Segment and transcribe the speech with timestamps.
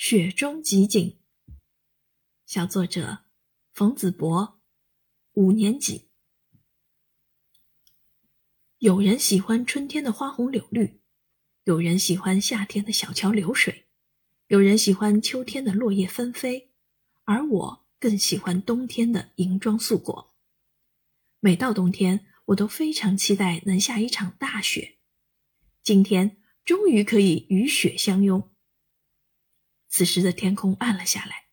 [0.00, 1.18] 雪中集锦，
[2.46, 3.24] 小作者
[3.72, 4.60] 冯子博，
[5.32, 6.08] 五年级。
[8.78, 11.00] 有人喜欢春天的花红柳绿，
[11.64, 13.88] 有人喜欢夏天的小桥流水，
[14.46, 16.70] 有人喜欢秋天的落叶纷飞，
[17.24, 20.32] 而我更喜欢冬天的银装素裹。
[21.40, 24.98] 每到冬天，我都非常期待能下一场大雪。
[25.82, 28.48] 今天终于可以与雪相拥。
[29.88, 31.44] 此时的天空暗了下来，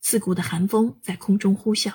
[0.00, 1.92] 刺骨的寒风在空中呼啸，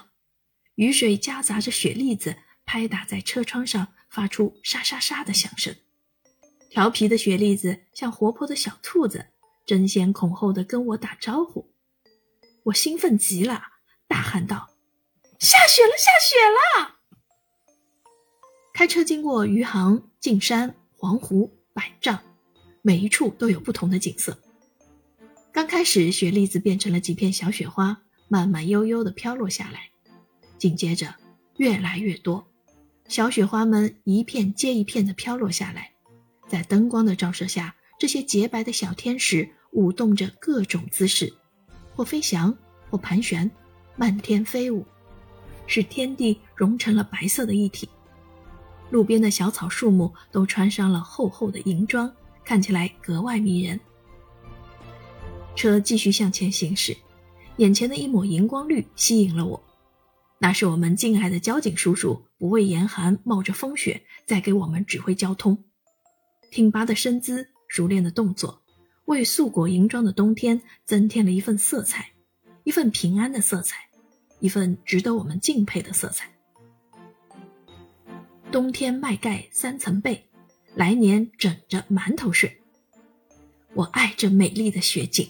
[0.76, 5.76] 雨水夹杂着雪粒子拍打在车窗上，发出沙沙沙的响声。
[6.70, 9.28] 调皮的雪粒子像活泼的小兔子，
[9.66, 11.74] 争先恐后的跟我打招呼。
[12.64, 13.64] 我兴奋极了，
[14.08, 14.72] 大喊道
[15.40, 16.96] ：“下雪了，下雪了！”
[18.74, 22.20] 开车经过余杭、径山、黄湖、百丈，
[22.82, 24.38] 每一处都有不同的景色。
[25.56, 29.90] 刚开始，雪粒子变成了几片小雪花，慢慢悠悠地飘落下来。
[30.58, 31.16] 紧接着，
[31.56, 32.46] 越来越多
[33.08, 35.90] 小雪花们一片接一片地飘落下来。
[36.46, 41.34] 在灯光的照射下，这些洁白的小天使舞动着各种姿势，
[41.96, 42.54] 或飞翔，
[42.90, 43.50] 或盘旋，
[43.96, 44.86] 漫天飞舞，
[45.68, 47.88] 使天地融成了白色的一体。
[48.90, 53.80] 路边的小草树木都穿上了厚厚的银装，看起来格外迷人。
[55.56, 56.96] 车继续向前行驶，
[57.58, 59.64] 眼前的一抹荧光绿吸引了我，
[60.38, 65.64] 那是我们敬爱的交警叔叔不畏严寒，冒着风雪在给我们指挥交通。
[66.52, 68.62] 挺拔的身姿，熟练的动作，
[69.06, 72.12] 为素裹银装的冬天增添了一份色彩，
[72.64, 73.78] 一份平安的色彩，
[74.40, 76.30] 一份值得我们敬佩的色彩。
[78.52, 80.30] 冬天麦盖三层被，
[80.76, 82.62] 来年枕着馒头睡。
[83.74, 85.28] 我爱这美丽的雪景。